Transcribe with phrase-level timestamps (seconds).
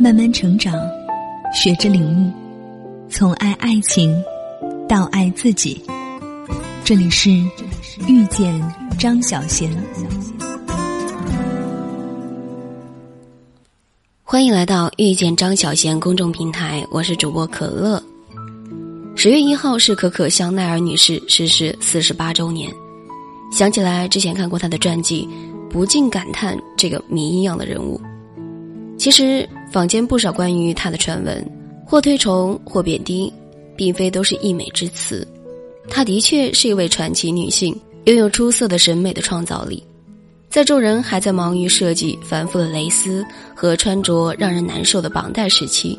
[0.00, 0.72] 慢慢成长，
[1.52, 2.30] 学着领悟，
[3.10, 4.14] 从爱爱情
[4.88, 5.82] 到爱自己。
[6.84, 7.30] 这里是
[8.06, 8.62] 遇见
[8.96, 9.68] 张小贤，
[14.22, 18.00] 欢迎来到遇见张小贤公众平台，我是主播可乐。
[19.16, 22.72] 十月一号是可可香奈儿女士逝世四十八周年，
[23.50, 25.28] 想起来之前看过她的传记，
[25.68, 28.00] 不禁感叹这个谜一样的人物。
[28.98, 31.42] 其实坊间不少关于她的传闻，
[31.86, 33.32] 或推崇或贬低，
[33.76, 35.26] 并非都是溢美之词。
[35.88, 39.82] 她的确是一位传奇女性，拥有出色的审美的创造力。
[40.50, 45.98] 在众人还在忙于设计繁复的蕾丝和穿着让人难受的绑带时期，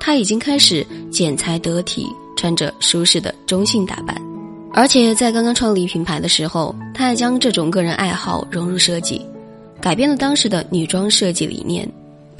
[0.00, 2.06] 她已经开始剪裁得体，
[2.36, 4.20] 穿着舒适的中性打扮。
[4.72, 9.20] 而且在刚刚创立品牌的时候，她还将这种个人爱好融入设计，
[9.80, 11.86] 改变了当时的女装设计理念。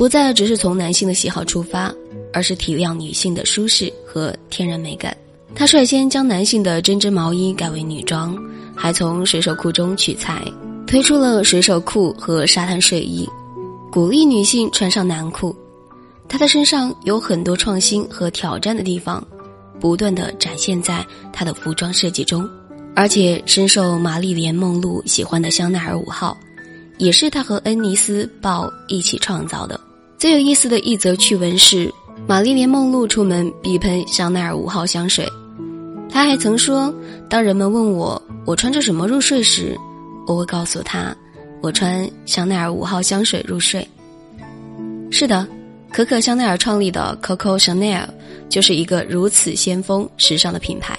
[0.03, 1.95] 不再只是从男性的喜好出发，
[2.33, 5.17] 而是体谅女性的舒适和天然美感。
[5.55, 8.37] 他率先将男性的针织毛衣改为女装，
[8.75, 10.43] 还从水手裤中取材，
[10.89, 13.29] 推出了水手裤和沙滩睡衣，
[13.93, 15.55] 鼓励女性穿上男裤。
[16.29, 19.25] 他的身上有很多创新和挑战的地方，
[19.79, 22.51] 不断的展现在他的服装设计中，
[22.97, 26.37] 而且深受玛丽莲梦露喜欢的香奈儿五号，
[26.99, 29.79] 也是他和恩尼斯鲍一起创造的。
[30.23, 31.93] 最有意思的一则趣闻是，
[32.29, 35.29] 玛丽莲梦露出门必喷香奈儿五号香水。
[36.09, 36.95] 她还曾说，
[37.29, 39.77] 当人们问我我穿着什么入睡时，
[40.29, 41.13] 我会告诉他，
[41.61, 43.85] 我穿香奈儿五号香水入睡。
[45.11, 45.45] 是的，
[45.91, 48.07] 可可香奈儿创立的 Coco Chanel
[48.49, 50.97] 就是一个如此先锋、时尚的品牌。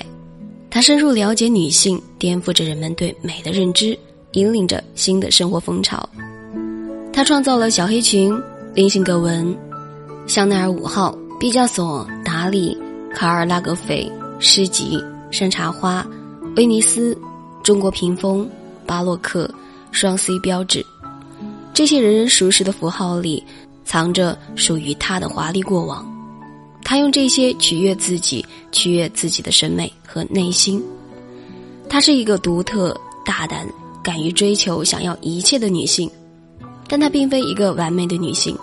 [0.70, 3.98] 它深入了解女性，颠覆着人们对美的认知，
[4.34, 6.10] 引领着新的生活风潮。
[7.14, 8.38] 它创造了小黑裙。
[8.76, 9.56] 菱形格纹，
[10.26, 12.76] 香奈儿五号、毕加索、达利、
[13.14, 16.04] 卡尔拉格斐、诗集、山茶花、
[16.56, 17.16] 威尼斯、
[17.62, 18.50] 中国屏风、
[18.88, 19.48] 巴洛克、
[19.92, 20.84] 双 C 标志，
[21.72, 23.44] 这些人人熟识的符号里，
[23.86, 26.04] 藏着属于他的华丽过往。
[26.84, 30.84] 他用这些取悦自己，取悦自己的审美和内心。
[31.88, 33.68] 她是一个独特、大胆、
[34.04, 36.10] 敢于追求、想要一切的女性。
[36.94, 38.56] 但她并非一个完美的女性，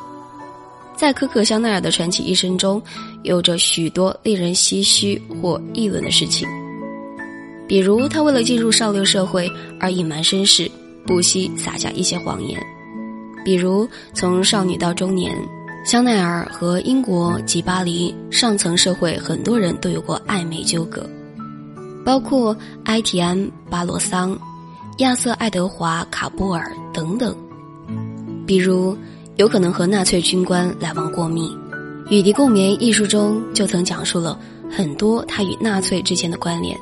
[0.95, 2.81] 在可可香奈儿的传奇一生中，
[3.25, 6.47] 有着许多令人唏嘘或议论的事情。
[7.67, 10.71] 比如，她为了进入上流社会而隐瞒身世，
[11.05, 12.57] 不惜撒下一些谎言；
[13.45, 15.37] 比如，从少女到中年，
[15.85, 21.05] 香奈儿和英国及巴黎上层社会很多人都有过暧昧纠葛，
[22.05, 23.37] 包括埃提安·
[23.69, 24.39] 巴罗桑、
[24.99, 27.35] 亚瑟·爱德华·卡波尔等等。
[28.51, 28.99] 比如，
[29.37, 31.43] 有可能和纳粹军官来往过密，
[32.11, 34.37] 《与敌共眠》艺术中就曾讲述了
[34.69, 36.77] 很多他与纳粹之间的关联，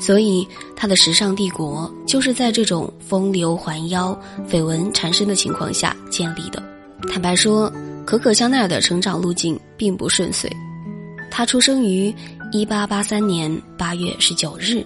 [0.00, 0.44] 所以
[0.74, 6.60] 他的时尚帝国就是在这种风流环腰、绯闻缠身的情况下建立的。
[7.08, 7.72] 坦白说，
[8.04, 10.50] 可可香奈儿的成长路径并不顺遂。
[11.30, 12.12] 他出生于
[12.50, 14.84] 1883年8月19日，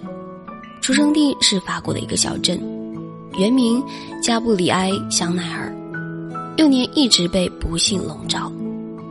[0.81, 2.61] 出生地是法国的一个小镇，
[3.39, 3.83] 原名
[4.21, 5.75] 加布里埃·香奈儿。
[6.57, 8.51] 幼年一直被不幸笼罩，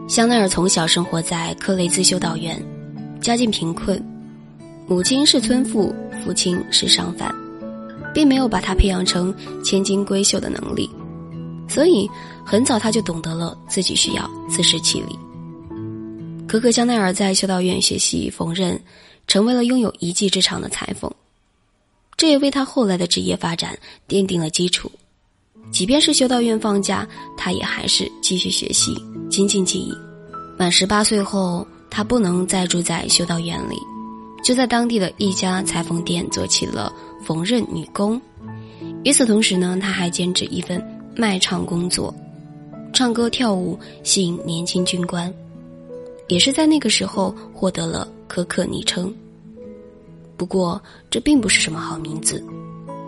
[0.08, 2.62] 香奈儿从小生活在克雷兹修道院，
[3.20, 4.00] 家境贫困，
[4.86, 5.92] 母亲是村妇，
[6.22, 7.34] 父亲是商贩，
[8.14, 9.34] 并没有把他培养成
[9.64, 10.88] 千金闺秀的能力，
[11.66, 12.08] 所以
[12.44, 15.18] 很早他就懂得了自己需要自食其力。
[16.46, 18.78] 可可香奈儿在修道院学习缝纫，
[19.26, 21.10] 成为了拥有一技之长的裁缝，
[22.16, 24.92] 这也为他后来的职业发展奠定了基础。
[25.70, 27.06] 即便是修道院放假，
[27.36, 28.94] 他也还是继续学习，
[29.30, 29.92] 精进技艺。
[30.58, 33.76] 满十八岁后，他不能再住在修道院里，
[34.42, 36.92] 就在当地的一家裁缝店做起了
[37.24, 38.20] 缝纫女工。
[39.04, 40.84] 与此同时呢，他还兼职一份
[41.16, 42.14] 卖唱工作，
[42.92, 45.32] 唱歌跳舞吸引年轻军官。
[46.28, 49.12] 也是在那个时候获得了可可昵称。
[50.36, 50.80] 不过，
[51.10, 52.44] 这并不是什么好名字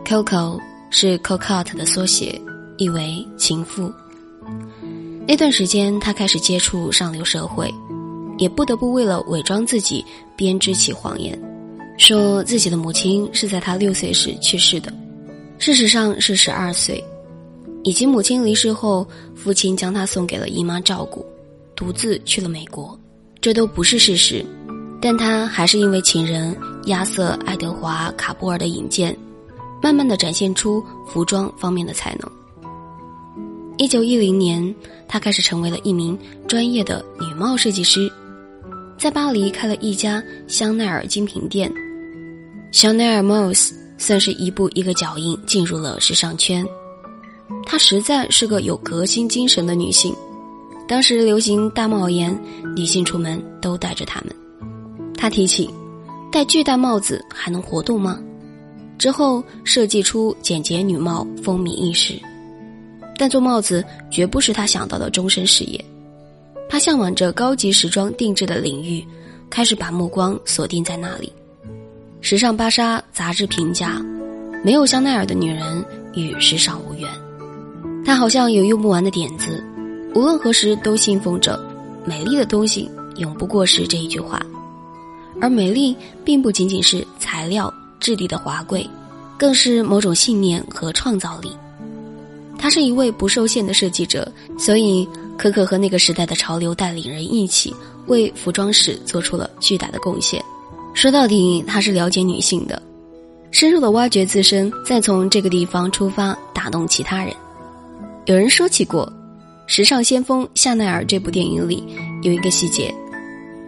[0.04, 0.58] ，Coco
[0.92, 2.40] 是 Cocotte 的缩写。
[2.78, 3.92] 意为情妇。
[5.28, 7.72] 那段时间，他开始接触上流社会，
[8.38, 10.04] 也不得不为了伪装自己
[10.34, 11.38] 编织起谎言，
[11.96, 14.92] 说自己的母亲是在他六岁时去世的，
[15.58, 17.04] 事实上是十二岁，
[17.84, 19.06] 以及母亲离世后，
[19.36, 21.24] 父亲将他送给了姨妈照顾，
[21.76, 22.98] 独自去了美国，
[23.40, 24.44] 这都不是事实。
[25.00, 26.56] 但他还是因为情人
[26.86, 29.16] 亚瑟·爱德华·卡波尔的引荐，
[29.82, 32.30] 慢慢的展现出服装方面的才能。
[33.78, 34.74] 一九一零年，
[35.08, 38.10] 她开始成为了一名专业的女帽设计师，
[38.96, 41.72] 在巴黎开了一家香奈儿精品店。
[42.70, 46.64] 香奈儿 Mose 算是一步一个脚印进入了时尚圈。
[47.66, 50.14] 她实在是个有革新精神的女性。
[50.86, 52.38] 当时流行大帽檐，
[52.76, 54.34] 女性出门都戴着它们。
[55.16, 55.68] 她提起，
[56.30, 58.20] 戴巨大帽子还能活动吗？
[59.02, 62.14] 之后设计出简洁女帽，风靡一时。
[63.18, 65.84] 但做帽子绝不是他想到的终身事业，
[66.70, 69.04] 他向往着高级时装定制的领域，
[69.50, 71.32] 开始把目光锁定在那里。
[72.20, 74.00] 时尚芭莎杂志评价：
[74.62, 75.84] 没有香奈儿的女人
[76.14, 77.10] 与时尚无缘。
[78.04, 79.64] 他好像有用不完的点子，
[80.14, 81.58] 无论何时都信奉着
[82.06, 84.40] “美丽的东西永不过时”这一句话。
[85.40, 88.84] 而美丽并不仅仅是材料质地的华贵，
[89.38, 91.50] 更是某种信念和创造力。
[92.58, 95.08] 他是一位不受限的设计者，所以
[95.38, 97.74] 可可和那个时代的潮流带领人一起
[98.08, 100.44] 为服装史做出了巨大的贡献。
[100.94, 102.80] 说到底，他是了解女性的，
[103.50, 107.34] 深入的挖掘自身，再从这个地方出发打动其他人。
[108.26, 109.10] 有人说起过，
[109.72, 111.82] 《时尚先锋夏奈儿》这部电影里
[112.22, 112.94] 有一个细节：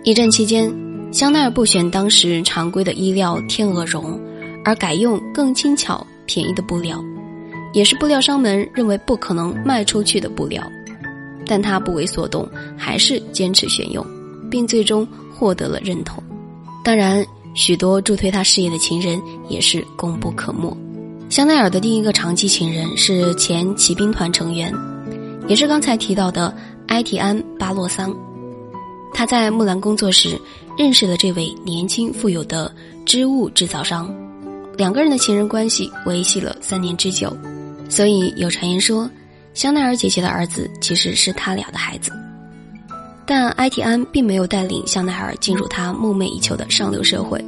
[0.04, 0.70] 一战期间，
[1.14, 4.20] 香奈儿不选当时常规的衣料天鹅绒，
[4.64, 7.00] 而改用更轻巧、便宜的布料。
[7.72, 10.60] 也是布料商们认为不可能卖出去的布料，
[11.46, 14.04] 但他不为所动，还是坚持选用，
[14.50, 16.20] 并最终获得了认同。
[16.82, 17.24] 当然，
[17.54, 20.76] 许多助推他事业的情人也是功不可没。
[21.30, 24.74] 香奈儿的第一个长期情人是前骑兵团成员，
[25.46, 26.52] 也是刚才提到的
[26.88, 28.12] 埃提安·巴洛桑。
[29.16, 30.36] 他在木兰工作时
[30.76, 32.72] 认识了这位年轻富有的
[33.06, 34.12] 织物制造商，
[34.76, 37.36] 两个人的情人关系维系了三年之久。
[37.88, 39.08] 所以有传言说，
[39.52, 42.10] 香奈儿姐姐的儿子其实是他俩的孩子，
[43.24, 47.38] 但埃提安并没有带领香奈儿进入他梦寐以求的上流社会，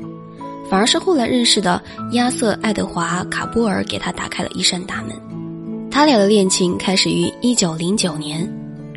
[0.70, 1.82] 反而是后来认识的
[2.12, 5.10] 亚瑟·爱德华·卡波尔给他打开了一扇大门。
[5.90, 8.48] 他俩的恋情开始于1909年，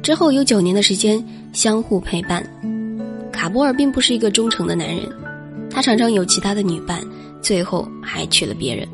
[0.03, 2.45] 之后有九年的时间相互陪伴。
[3.39, 5.09] 卡波尔并不是一个忠诚的男人，
[5.71, 7.01] 他常常有其他的女伴，
[7.41, 8.85] 最后还娶了别人。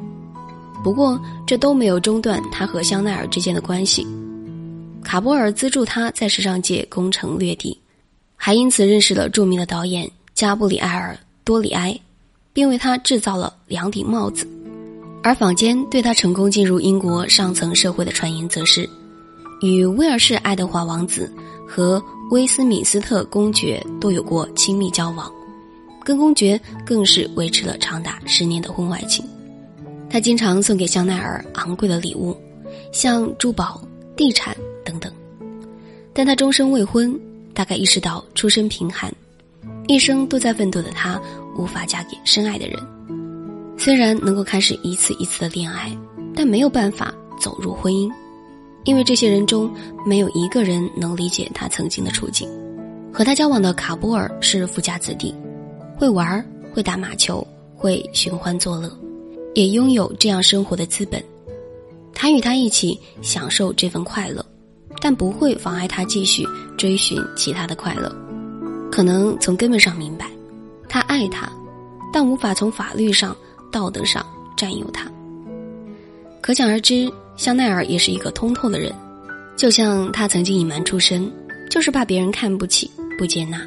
[0.83, 4.06] 不过，这都没有中断他和香奈儿之间的关系。
[5.03, 7.75] 卡波尔资助他在时尚界攻城略地，
[8.36, 12.00] 还因此认识了著名的导演加布里埃尔·多里埃，
[12.53, 14.48] 并为他制造了两顶帽子。
[15.24, 18.88] 而坊间对他成功进入英国上层社会的传言，则是
[19.63, 21.33] 与威尔士爱德华王子
[21.68, 22.00] 和
[22.31, 25.31] 威斯敏斯特公爵都有过亲密交往，
[26.04, 29.24] 跟公爵更是维持了长达十年的婚外情。
[30.10, 32.36] 他经常送给香奈儿昂贵的礼物，
[32.92, 33.80] 像珠宝、
[34.16, 35.12] 地产等等，
[36.13, 37.18] 但他终身未婚，
[37.54, 39.13] 大概意识到出身贫寒，
[39.88, 41.22] 一生都在奋斗的他
[41.57, 42.80] 无法嫁给深爱的人。
[43.77, 45.95] 虽然能够开始一次一次的恋爱，
[46.33, 48.10] 但没有办法走入婚姻，
[48.85, 49.69] 因为这些人中
[50.05, 52.49] 没有一个人能理解他曾经的处境。
[53.11, 55.33] 和他交往的卡波尔是富家子弟，
[55.97, 57.45] 会玩，会打马球，
[57.75, 58.91] 会寻欢作乐。
[59.53, 61.23] 也拥有这样生活的资本，
[62.13, 64.45] 他与他一起享受这份快乐，
[64.99, 66.45] 但不会妨碍他继续
[66.77, 68.13] 追寻其他的快乐。
[68.91, 70.29] 可能从根本上明白，
[70.89, 71.50] 他爱他，
[72.12, 73.33] 但无法从法律上、
[73.71, 74.25] 道德上
[74.57, 75.10] 占有他。
[76.41, 78.94] 可想而知，香奈儿也是一个通透的人，
[79.56, 81.32] 就像他曾经隐瞒出身，
[81.70, 83.62] 就是怕别人看不起、不接纳。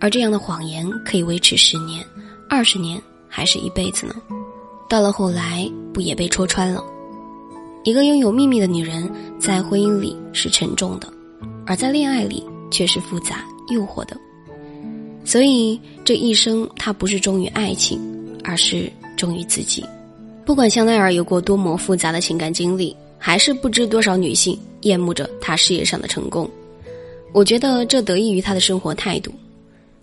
[0.00, 2.04] 而这样的谎言可以维持十年、
[2.48, 4.14] 二十年，还是一辈子呢？
[4.88, 6.82] 到了后来，不也被戳穿了？
[7.84, 11.12] 一个拥有秘密的女人，在婚姻里是沉重的，
[11.66, 14.16] 而在恋爱里却是复杂诱惑的。
[15.24, 18.00] 所以这一生，她不是忠于爱情，
[18.42, 19.84] 而是忠于自己。
[20.44, 26.50] 不管香奈儿有过多么复杂的情感经历，还是不知多少女性厌恶着她事业上的成功，
[27.32, 29.30] 我觉得这得益于她的生活态度。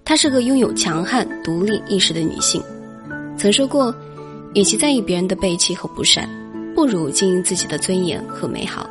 [0.06, 2.62] 她是个拥有强悍独立意识的女性，
[3.38, 3.94] 曾说过。
[4.54, 6.28] 与其在意别人的背弃和不善，
[6.74, 8.90] 不如经营自己的尊严和美好。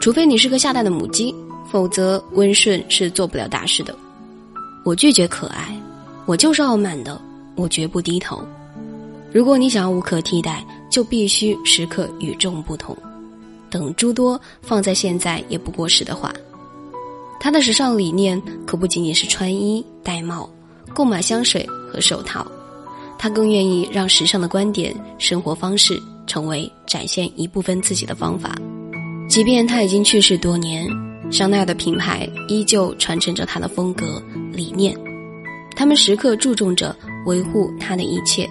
[0.00, 1.34] 除非你是个下蛋的母鸡，
[1.70, 3.96] 否则温顺是做不了大事的。
[4.84, 5.74] 我拒绝可爱，
[6.26, 7.18] 我就是傲慢的，
[7.54, 8.44] 我绝不低头。
[9.32, 12.96] 如果你想要无可替代，就必须时刻与众不同。
[13.68, 16.32] 等诸多放在现在也不过时的话，
[17.38, 20.48] 他的时尚理念可不仅仅是穿衣戴帽、
[20.94, 22.46] 购买香水和手套。
[23.18, 28.54] 他更愿意让时尚的观点、生活方式成为展现一部分自己的方法。
[29.28, 30.86] 即便他已经去世多年，
[31.30, 34.96] 香奈儿的品牌依旧传承着他的风格理念。
[35.74, 36.94] 他们时刻注重着
[37.26, 38.48] 维护他的一切，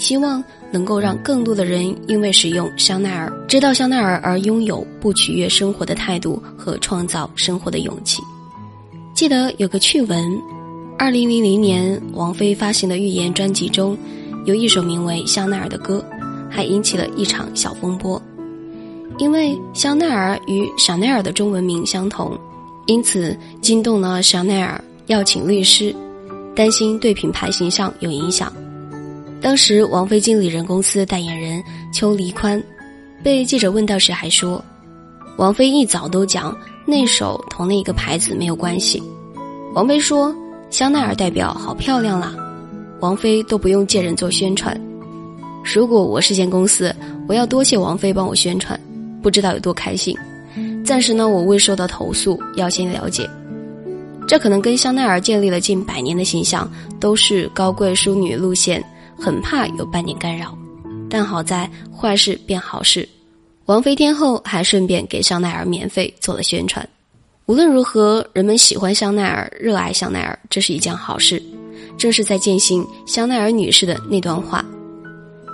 [0.00, 0.42] 希望
[0.72, 8.22] 能够让更多的人因为使用香奈儿，知道香奈儿而拥有不取悦生活的态度和创造生活的勇气。
[9.14, 10.40] 记得有个趣闻，
[10.98, 13.96] 二零零零年王菲发行的《预言》专辑中，
[14.46, 16.02] 有一首名为《香奈儿》的歌，
[16.48, 18.20] 还引起了一场小风波。
[19.18, 22.38] 因为香奈儿与香奈儿的中文名相同，
[22.86, 25.94] 因此惊动了香奈儿，要请律师，
[26.56, 28.50] 担心对品牌形象有影响。
[29.40, 32.62] 当时王菲经理人公司代言人邱黎宽，
[33.22, 34.62] 被记者问到时还说，
[35.38, 36.54] 王菲一早都讲
[36.84, 39.02] 那首同那个牌子没有关系。
[39.74, 40.34] 王菲说
[40.68, 42.34] 香奈儿代表好漂亮啦，
[43.00, 44.78] 王菲都不用借人做宣传。
[45.64, 46.94] 如果我是间公司，
[47.26, 48.78] 我要多谢王菲帮我宣传。
[49.22, 50.16] 不知道有多开心。
[50.84, 53.28] 暂时呢，我未收到投诉，要先了解。
[54.26, 58.82] 这可能跟香奈儿建立了近百年的形象都是高贵淑女路线，
[59.20, 60.56] 很怕有半点干扰。
[61.08, 63.08] 但好在坏事变好事，
[63.66, 66.88] 王菲天后还顺便给香奈儿免费做了宣传。
[67.46, 71.42] 无论如何，人们喜欢香奈儿，热爱香奈儿，这是一件好事。
[71.98, 74.64] 正是在践行香奈儿女士的那段话：“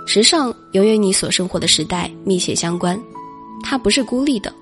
[0.05, 2.97] 时尚永远与你所生活的时代密切相关。”
[3.63, 4.53] 它不是孤立的，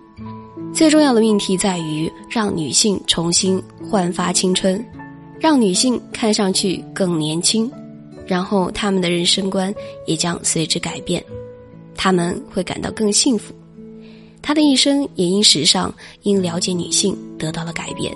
[0.74, 4.84] 最重要的命题在于让女性重新焕发青春，
[5.40, 7.70] 让女性看上去更年轻，
[8.26, 9.74] 然后他们的人生观
[10.06, 11.24] 也将随之改变，
[11.96, 13.54] 他们会感到更幸福，
[14.42, 18.16] 他的一生也因时尚、因了解女性得到了改变。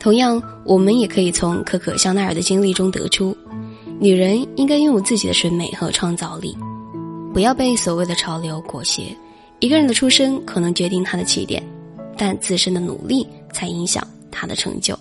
[0.00, 3.36] 同样，我们也可以从可可香奈儿的经历中得出，
[3.98, 6.56] 女人应该拥有自己的审美和创造力，
[7.32, 9.02] 不要被所谓的潮流裹挟。
[9.60, 11.62] 一个人的出身可能决定他的起点，
[12.16, 13.26] 但自身的努力。
[13.54, 14.98] 才影响他的成就。